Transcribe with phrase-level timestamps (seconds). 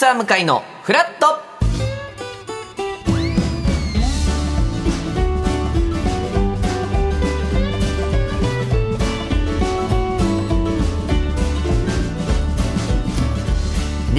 [0.00, 1.49] サー向かいのフラット。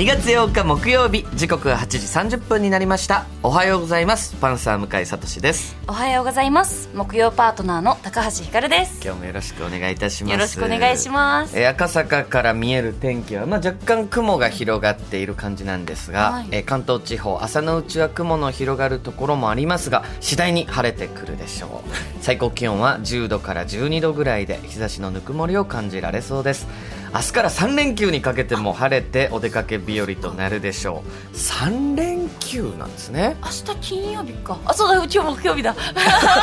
[0.02, 3.27] 2月8日木曜日時刻は8時30分になりました。
[3.43, 4.35] おはようございます。
[4.38, 5.75] パンサー向井聡です。
[5.88, 6.89] おはようございます。
[6.95, 8.99] 木曜パートナーの高橋ひかるです。
[9.05, 10.34] 今日もよろしくお願いいたします。
[10.34, 11.55] よろしくお願いします。
[11.55, 16.48] えー赤坂から見える天気は、まあ、若干雲が広がっている感じなんですが、はい。
[16.49, 21.90] えー関東地方朝のうちは雲の広がるところもありますが次第に晴れてくるでしょう。
[22.21, 26.68] 最高気温は10度から12度ぐらいで日差しのぬくもりを感じられそうです
[27.13, 31.03] 明日から3連休にかけても晴れてお出かけ日和となるでしょ
[31.34, 31.35] う。
[31.35, 33.35] 3連休なんですね。
[33.41, 34.57] 明日金曜日か。
[34.65, 35.75] あそうだ今日木曜日だ。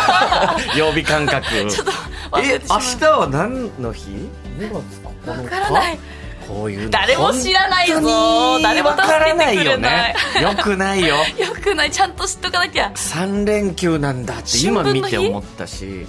[0.77, 1.47] 曜日感覚。
[1.71, 1.93] ちょっと
[2.33, 4.11] 忘え明日は何の日
[4.59, 5.99] ？2月9日うわからない。
[6.47, 6.91] こういうの。
[6.91, 8.61] 誰も知らないぞ。
[8.63, 9.53] 誰も助けてくれない。
[9.53, 10.15] わからないよね。
[10.43, 11.17] よくないよ。
[11.39, 11.91] よくない。
[11.91, 12.93] ちゃんと知っとかなきゃ。
[12.95, 16.07] 3連休なんだって今見て思ったし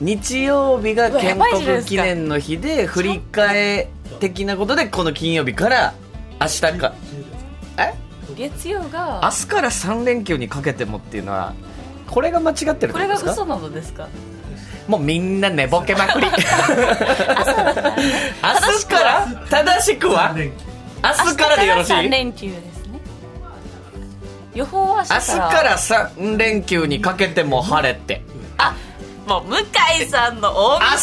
[0.00, 3.88] 日曜日が建国記念の日で振り替え
[4.20, 5.94] 的なことでこの金曜日から
[6.40, 6.94] 明日か。
[7.78, 7.94] え？
[8.36, 11.54] 月曜明が日から3連休にかけてもっていうのは
[12.08, 14.08] これが間違ってるこれが嘘なのですか？
[14.86, 16.26] もうみんな寝ぼけまくり。
[16.26, 16.44] 明日
[18.86, 20.34] から正しくは？
[20.36, 20.50] 明
[21.30, 23.00] 日からでよろしい？3連休ですね。
[24.54, 28.22] 予報は明日明日から3連休にかけても晴れて。
[28.58, 28.76] あ
[29.26, 29.56] もう向
[30.02, 30.96] 井さんの大明日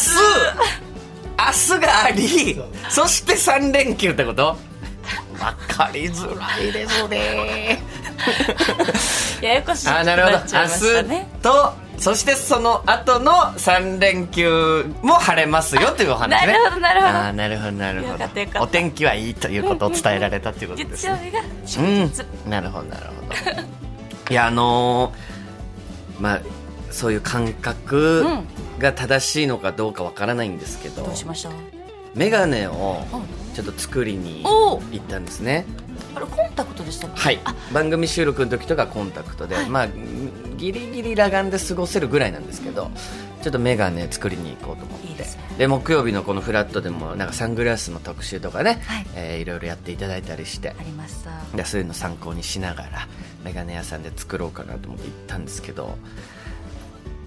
[1.36, 2.60] 明日があり。
[2.88, 4.56] そして3連休ってこと？
[5.34, 7.82] 分かりづらいですね。
[9.42, 9.88] ややこしい。
[9.88, 10.36] あなるほど。
[10.38, 11.28] っちゃいましたね。
[11.32, 16.52] 明日とそしてその後の3連休も晴れますよというお話ね。
[16.52, 17.12] なるほどなるほど。
[17.18, 18.24] あーなるほどなるほど。
[18.62, 21.12] お天気はいいということを伝えられたということですね。
[21.12, 23.12] 月曜日が祝日、うん、なるほどなるほ
[23.54, 23.62] ど。
[24.30, 26.40] いやあのーまあ
[26.94, 28.44] そういう感覚うん。
[28.78, 31.50] が正しいのかどうかわからないんですけど、どうしました？
[32.14, 33.54] メガネをうん。
[33.54, 35.64] ちょっと作りにお行ったんですね。
[36.16, 37.38] あれコンタクトでしたはい。
[37.72, 39.88] 番組収録の時とかコンタクトで、まあ
[40.56, 42.90] ギリギリ裸眼で過ごせるぐらいなんですけど
[43.42, 45.06] ちょっとメガネ作りに行こうと思って。
[45.08, 45.42] いいですね。
[45.58, 49.06] で木曜日のこのフラットでもなんかサングラスの特集とかね、はい。
[49.14, 50.70] えーいろいろやっていただいたりして。
[50.70, 53.08] ありましたでそういうの参考にしながら
[53.44, 55.96] メガネ屋さんで作ろうかなと思って行ったんですけど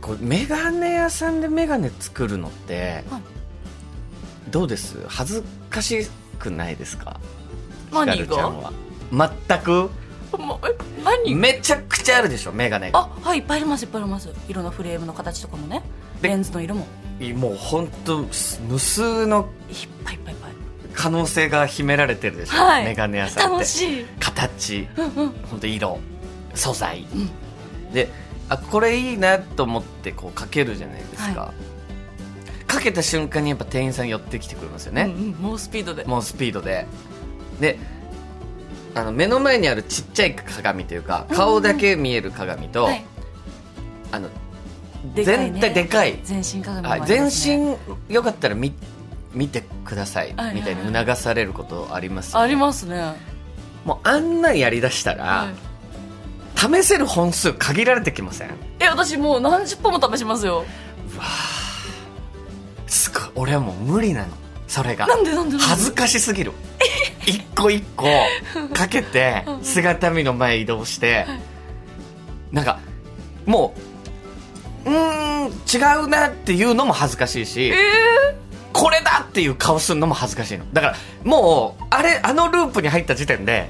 [0.08, 3.22] こうメガネ屋さんでメガネ作るのって、はい。
[4.50, 5.06] どうです？
[5.10, 6.08] 恥ずかし
[6.40, 7.20] くないですか？
[7.92, 8.72] 何ひかるちゃんが
[9.12, 9.32] は。
[9.50, 9.90] 全く？
[11.04, 11.36] 何？
[11.36, 13.00] めちゃくちゃあるでしょメガネが。
[13.00, 14.32] あはいいっぱいありますいっぱいあります。
[14.48, 15.84] 色のフレームの形とかもね。
[16.22, 16.88] でレンズの色も。
[17.36, 18.26] もう本当
[18.70, 19.76] 無数のいっ
[20.06, 20.52] ぱいいっぱいいっぱい。
[20.94, 22.86] 可能性が秘められてるでしょ、はい。
[22.86, 23.54] メガネ屋さんって。
[23.56, 24.06] 楽しい。
[24.22, 24.88] 形。
[24.96, 25.30] うんうん。
[25.50, 26.00] 本当色。
[26.56, 27.06] 素材、
[27.94, 28.10] で
[28.50, 31.54] あこれいいなと思ってこうかけるじゃないですか、
[32.66, 35.32] かけた瞬間にやっぱ店員さん寄ってきてくれますよね、うんうん。
[35.40, 36.04] 猛スピードで。
[36.04, 36.86] もうスピードで。
[37.60, 37.80] で
[38.96, 43.06] あの目の前にあるちっちゃい鏡というか顔だけ見える鏡と、はい。
[44.12, 44.30] あの
[45.14, 45.52] でかいね。
[45.52, 46.20] 全体でかい。
[46.24, 47.06] 全身鏡ね。
[47.06, 47.78] 全身
[48.14, 48.74] よかったら見
[49.34, 50.56] 見てくださいはい。
[50.56, 52.46] みたいに促されることありますよね。
[52.46, 53.14] ありますね。
[53.86, 55.67] もうあんなんやりだしたら、はい
[56.58, 58.50] 試せる本数限られてきません？
[58.80, 60.66] え私もう何十本も試しますよ。
[62.88, 63.22] すごい。
[63.36, 64.28] 俺はもう無理なの。
[64.68, 65.08] それが。
[65.08, 66.52] なんでなんで恥ずかしすぎる。
[67.26, 68.06] 一個一個
[68.74, 71.26] かけて姿見の前移動して
[72.54, 72.80] なんか
[73.46, 73.74] も
[74.86, 77.74] ううーん違うなっていうのも恥ずかしいし、
[78.72, 80.64] これだっていう顔するのも恥ずかしいの。
[80.72, 80.96] だから
[81.26, 83.68] もうあれあのループに入った時点で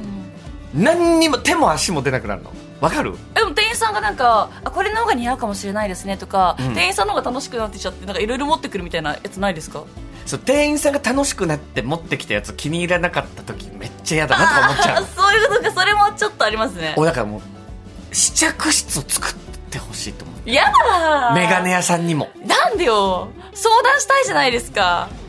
[0.76, 3.16] 何にも手も足も出なくなるのわかる？
[3.34, 6.74] でも店員さんがなんかあこれの方が似合うかもしれないですねとか、うん。
[6.74, 9.84] 店員さんの方が楽しくなってきちゃってなんかいろいろ持ってくるみたいなやつないですか？
[10.26, 15.72] そう店員さんが楽しくなって持ってきたやつ気に入らなかった時めっちゃ嫌だなとか思っちゃあうそういうことか。
[15.72, 16.94] それもちょっとありますね。
[16.98, 17.42] 俺だからもう
[18.16, 19.34] 試着室を作っ
[19.70, 21.34] てほしいと思うやだー。
[21.36, 22.30] メガネ屋さんにも。
[22.46, 23.30] なんでよ。
[23.54, 25.10] 相談したいじゃないですか。
[25.12, 25.27] え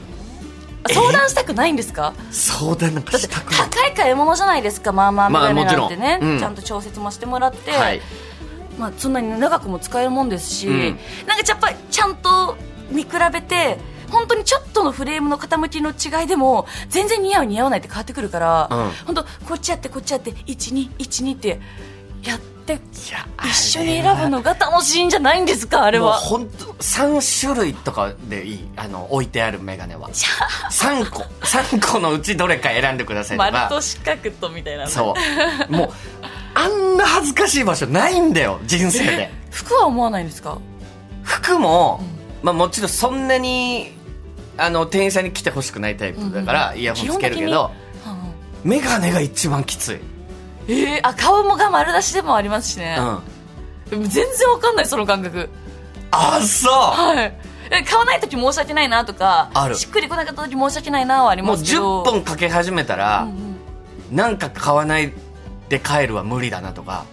[0.87, 2.15] 相談したくないんですか？
[2.31, 3.71] 相談なんかだってしたくない。
[3.71, 6.39] 高い買い物じゃないですかまあまあメまあガネなんてね、うん。
[6.39, 8.01] ちゃんと調節もしてもらって、はい。
[8.79, 10.99] まあ、そんなに長くも使えるもんですし、うん。
[11.27, 12.57] なんかやっぱりちゃんと
[12.91, 13.77] 見比べて
[14.11, 18.91] 本当にちょっとのフレームの傾きの違いでも全然似合う似合わないって変わってくるから、うん。
[19.07, 21.61] 本当こっちやってこっちやって1212って
[22.23, 22.41] やっ
[22.75, 22.89] って
[23.49, 25.85] 一緒に選ぶのが楽しいんじゃないんですか？
[25.85, 26.13] あれは。
[26.13, 28.69] もう本当3種類とかでいい。
[28.77, 30.09] あの置いてあるメガネは。
[30.11, 31.23] 3個。
[31.45, 34.85] 3個のうちどれか選んでくださいと丸かと四角とみたいな。
[34.85, 35.15] ねそ
[35.69, 35.73] う。
[35.73, 35.91] もう
[36.55, 38.61] あんな恥ずかしい場所ないんだよ。
[38.67, 39.31] 人生で。
[39.51, 40.59] 服は思わないんですか？
[41.23, 42.01] 服も、
[42.43, 43.93] まあもちろんそんなに
[44.57, 47.71] あの店員さんに来てほしくないタイプだから、イヤホンつけるけど
[48.65, 48.71] うん。
[48.71, 50.01] メガネが一番きつい、
[50.69, 52.99] えー、あ顔もが丸出しでもありますしね。
[53.91, 55.49] う、ん、全然わかんないその感覚。
[56.11, 56.73] あそう。
[56.73, 57.35] はい。
[57.71, 62.03] え買わない時申し訳ないなとかしっくりこなかった時申し訳ないなはありもうますけど。
[62.03, 64.17] 10本かけ始めたら、うんうん。
[64.17, 65.13] なんか買わない
[65.69, 67.05] で帰るは無理だなとか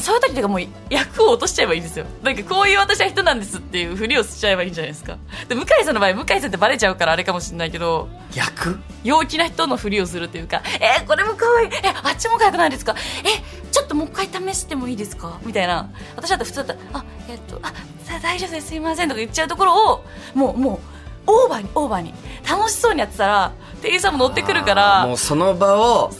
[0.00, 0.60] そういう時とかもう
[0.90, 2.06] 役を落としちゃえばいいんですよ。
[2.22, 5.18] なんかこういう私は人なんですっていうふりをしちゃえばいいんじゃないですか。
[5.48, 8.78] で向井さんの場合向井さんってバレちゃうからあれかもしれないけど役？
[9.04, 11.68] 陽気な人のふりをするっていうかえーこれも可愛い。
[11.68, 12.94] えあっちも可愛くないですか？
[13.24, 15.40] えちょっともう一回試してもいいですか？
[15.44, 15.90] みたいな。
[16.16, 17.72] 私だったら普通だったらあえっとあ
[18.04, 18.68] さ大丈夫です。
[18.68, 19.08] すいません。
[19.08, 20.04] とか言っちゃうところを
[20.34, 20.80] もうも
[21.26, 22.14] うオーバーにオーバーに。
[22.48, 23.52] 楽しそうにやってたら
[23.82, 25.06] 店員さんも乗ってくるから。
[25.06, 26.10] もうその場を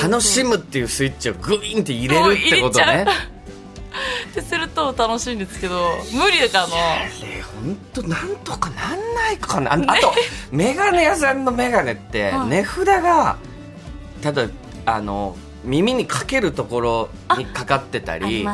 [0.00, 3.04] 楽しむっていうスイッチをグインって入れるってことね
[4.30, 7.10] ってすると楽しいんですけど無理だからなあれ
[7.64, 9.72] 本当なんとかなんないかな。
[9.72, 10.12] ああと
[10.50, 13.36] メガネ屋さんのメガネってはい値札が
[14.22, 14.46] ただ
[14.86, 18.46] あの耳にかけるところにかかってたあり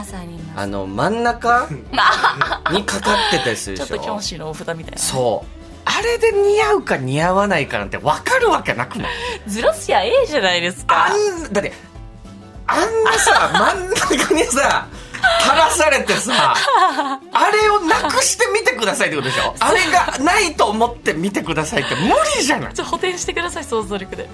[0.57, 1.69] あの真ん中
[2.73, 3.99] にかかってたりするちょっでしょ。
[3.99, 4.99] とキョンシーのお札みたいな。
[4.99, 5.58] そう
[5.91, 9.51] あれで似合うか似合わないかなんて分かるわけなくない？
[9.51, 11.07] ずらすやええじゃないですか。
[11.07, 11.17] あ
[11.49, 11.73] んだって
[12.67, 14.87] あんなさ 真ん中にさ
[15.43, 16.55] 垂らされてさ
[17.33, 19.55] あれをなくしてみてくださいってことでしょ？
[19.59, 22.75] あれがないと思って見てくださいって無理じゃない？
[22.75, 24.29] ちょ補填してください想像力で。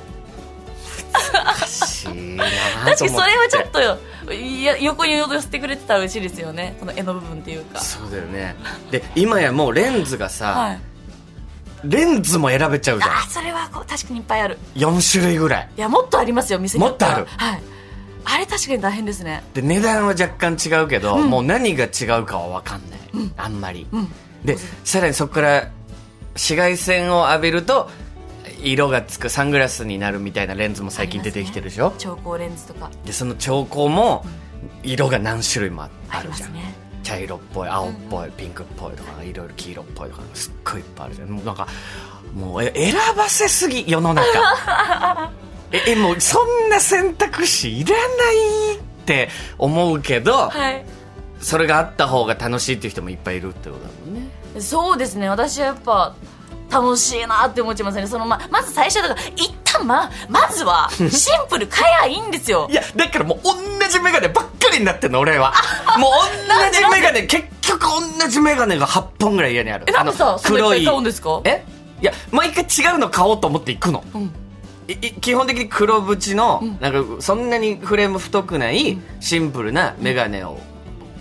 [1.14, 2.44] おかしいな
[2.84, 6.76] 確かにそれはちょっとといや横に寄せてくれてたら嬉しいですよね。
[6.80, 7.80] この絵の部分っていうか。
[7.80, 8.56] そうだよね。
[8.90, 10.80] で今やもうレンズがさ、はい
[11.84, 13.10] レンズも選べちゃうじゃん。
[13.10, 14.58] あそれはこう確かにいっぱいある。
[14.74, 15.68] 4種類ぐらい。
[15.76, 16.84] いやもっとありますよ店に。
[16.84, 17.26] もっとはい。
[18.26, 19.42] あれ確かに大変ですね。
[19.52, 21.30] で値段は若干違うけど、うん。
[21.30, 23.00] もう何が違うかは分かんない、
[23.36, 24.08] あんまり、うん。
[24.44, 25.70] でさらにそこから
[26.34, 27.90] 紫外線を浴びると
[28.62, 34.24] 色がつくサングラスになるみたいなレンズも最近出てきてるでしょ、調光レンズとかでその調光も
[34.82, 36.30] 色が何種類もあある。
[36.34, 41.14] じゃん、ありますね茶色っぽい青っぽい、ピンクっぽいとかいろいろ黄色っぽいとかすっごいいっぱいある。
[41.14, 41.68] じゃんもうなんか
[42.34, 44.24] もうえ選ばせすぎ世の中。
[45.70, 48.02] ええもうそんな選択肢いらな
[48.72, 49.28] いって
[49.58, 50.84] 思うけど、はい。
[51.40, 54.30] それがあった方が楽しいっていう人もいっぱいいるってことだもんね。
[54.60, 55.28] そうですね。
[55.28, 56.14] 私はやっぱ
[56.70, 58.06] 楽しいなって思っちゃいますね。
[58.06, 62.66] そのままず最初だから一旦ままずは シンプル買えばいいんですよ。
[62.70, 63.54] いやだからもう同
[63.88, 65.52] じ眼鏡ばっかりになってんの俺は。
[65.98, 66.10] もう
[66.72, 67.80] 同じ眼鏡結局
[68.20, 69.84] 同じ眼鏡が8本ぐらい家にある。
[69.88, 71.40] えなんでさあのそれい買うんですか？
[71.44, 71.64] え？
[72.00, 74.04] いや毎回違うの買おうと思って行くの。
[74.14, 74.32] うん。
[75.22, 76.78] 基本的に黒縁の、ん。
[76.80, 80.58] なんかそんなにフレーム太くないシンプルな眼鏡を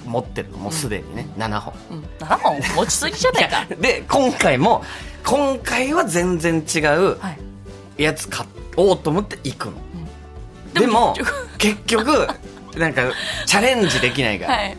[0.06, 0.58] 持ってるの。
[0.58, 1.74] もうすでにね、7本。
[1.92, 2.04] うん。
[2.20, 2.62] 7本？
[2.76, 3.66] 持ちすぎじゃないか。
[3.80, 4.84] で今回も
[5.26, 7.38] 今回は全然違うはい
[7.98, 8.46] やつ買
[8.76, 9.74] おうと思って行くの、
[10.74, 11.16] でも
[11.58, 12.28] 結局。
[12.78, 13.04] なんか
[13.46, 14.78] チャレンジできないから、はい。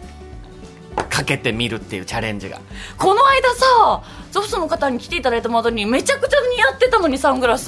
[1.11, 2.61] かけてみるっていうチャレンジが。
[2.99, 7.65] この間さゾフトの方に来ていただいた後にめちゃくちゃ似合ってたのにサングラス。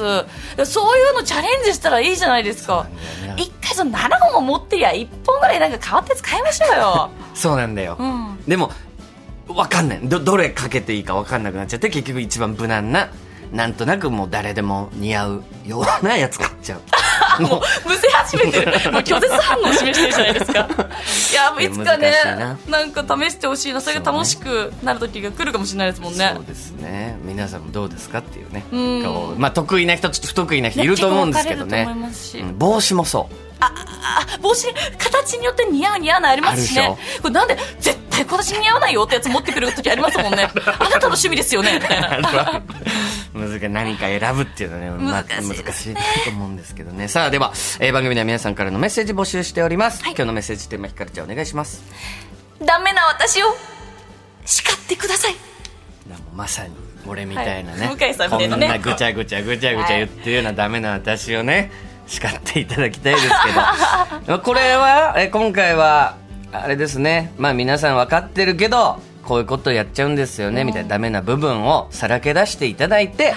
[0.65, 2.89] そういうのチャレンジしたらいいじゃないですか。
[3.23, 3.35] ね。
[3.37, 7.11] 一回その7本も持ってりゃ1本ぐらいなんか変わったやつ買いましょうよ。
[7.35, 8.39] そうなんだよ、うん。
[8.47, 8.73] でも
[9.47, 10.01] 分かんない。
[10.03, 13.11] どどれかけていいか分かんなくなっちゃって結局一番無難な
[13.53, 16.81] なんとなくもう誰でも似合うようなやつ買っちゃう。
[17.43, 18.67] もうむせ始めてる。
[18.93, 20.61] もう拒絶反応を示してるじゃないですか。
[21.33, 22.13] いやもういつかね
[22.69, 22.85] な。
[22.85, 23.81] んか試してほしいな。
[23.81, 26.33] それが楽しくなる時が来るかもしれないですもんね。
[26.35, 27.19] そうですね。
[27.23, 28.65] 皆さんもどうですかっていうね。
[28.73, 29.03] うん。
[29.05, 31.89] こうまあ、得意な人と不得意な人いると思うんですけどね。
[31.89, 33.35] うん帽子もそう。
[33.59, 33.73] あ
[34.43, 34.67] 帽子
[34.99, 36.97] 形によって似合う似合わないありますしね。
[37.23, 40.51] これなんで絶対今年似合わないよってやつ持ってくる時ありますもんね。
[40.79, 42.63] あなたの趣味ですよねみたいな
[43.37, 43.69] 難しい。
[43.69, 44.67] 何か選ぶってい。
[44.67, 45.49] うのはね、まあ難しい。
[45.51, 45.95] ね難しい。
[46.25, 50.13] と思うんですけどねさあでは、えー番組では皆さんからのメッセージ募集しております、はい。
[50.13, 51.47] 今日のメッセージテーマひかるちゃんお願い。
[51.47, 51.85] します
[52.65, 53.47] ダメな私を
[54.45, 56.75] 叱ってくださいもまさに
[57.07, 57.65] 俺みたい。
[57.65, 57.97] なね、はい。
[57.97, 61.71] 向井んねこんなぐちゃぐちゃぐちゃぐちゃ言ってるようなダメな私をね
[62.07, 62.67] 叱ってい。
[62.67, 63.15] ただきたい。
[63.15, 63.29] です
[64.25, 66.17] けどこれはえ今回は
[66.53, 73.35] あれですねまあ皆さん分かってるけどこういうことやっちゃうんですよね、みたいなダメな部分をさらけ出していただいて、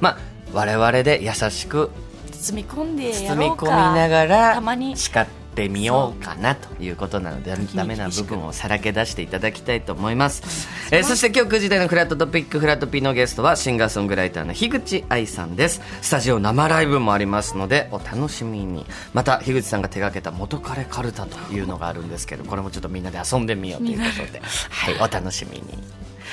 [0.00, 0.18] まあ
[0.52, 1.90] 我々で優しく
[2.30, 4.96] 包み込んでや包み込みながらたまに。
[4.96, 10.42] 叱っってみようかなということなのでダメな部分をさらけ出していただきたいと思います、
[10.90, 15.82] えーそして今日9時台のフラットトピックフラットピーのゲストはシンガーソングライターの樋口愛さんです。
[16.00, 18.86] スタジオ生ライブもありますのでお楽しみに。
[19.12, 24.40] また樋口さんが手掛けた元彼カルタというのがあるんですけどこれもちょっとみんなで遊んでみようということで。
[24.40, 25.62] はいお楽しみに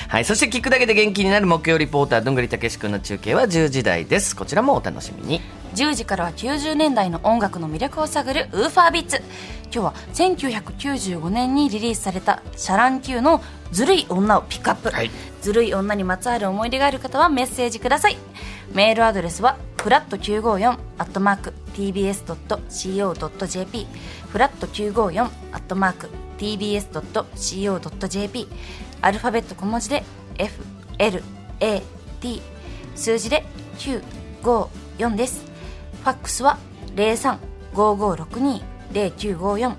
[0.08, 4.34] はい、そして聞くだけで元気になる木曜リポーターどんぐりたけし君の中継は10時台です。
[4.36, 5.40] こちらもお楽しみに。
[5.74, 9.22] 10時からは90年代の音楽の魅力を探るウーファービッツ。
[9.72, 15.10] 今日は1995年にリリースされたシャラン Q のずるい女をピックアップ、はい。
[15.42, 18.16] ずるい女にまつわる思い出がある方はメッセージください。
[18.72, 22.26] メールアドレスはフラット954アットマーク tbs.co.jp
[24.28, 28.48] フラット954アットマーク tbs.co.jp
[29.02, 30.02] アルファベット小文字で
[30.98, 32.40] FLAT
[32.94, 33.44] 数字で
[33.78, 35.44] 954です。
[36.02, 36.58] ファックスは
[36.96, 39.76] 0355620954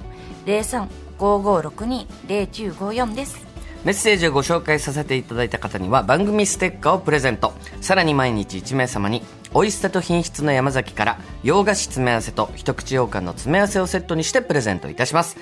[1.17, 3.51] 0355620954です。
[3.83, 7.53] メッセージをご紹介させていただいた方には番組ステッカーをプレゼント。
[7.81, 9.23] さらに毎日1名様に
[9.55, 15.35] 美味しさと品質の山崎から洋菓子詰め合わせと一口羊羹の詰め合わせをセットにしてプレゼントいたします。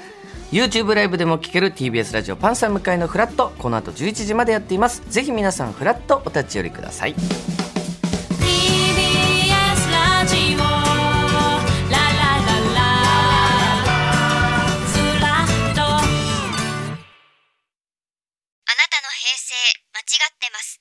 [0.52, 3.52] YouTube ライブでも聴ける TBS ラジオパンサー向かいのフラット。
[3.60, 5.04] この後11時までやっています。
[5.08, 7.14] ぜひ皆さんフラットお立ち寄りください。
[7.14, 7.20] TBS
[9.92, 10.60] ラジオ。
[10.60, 10.72] ララ
[11.92, 11.98] ラ
[12.74, 12.80] ラ。
[14.88, 16.00] ずらっとあな
[18.90, 19.54] たの平成
[19.94, 20.80] 間違ってます。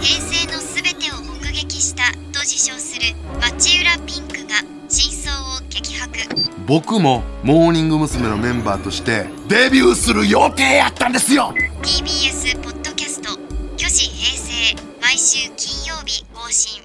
[0.00, 4.39] 平成のすべてを目撃したと自称する町浦ピンク。
[4.50, 4.56] が
[4.88, 6.18] 真相を激白。
[6.66, 8.28] 僕もモーニング娘。
[8.28, 11.54] のメンバーとしてデビューする予定やったんですよ。
[11.82, 13.38] TBS ポッドキャスト
[13.78, 16.79] 「巨人平成」毎週金曜日更新。